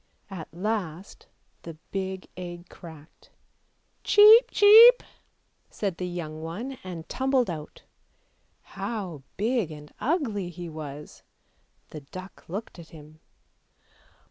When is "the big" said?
1.61-2.25